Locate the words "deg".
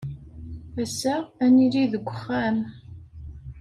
1.91-2.03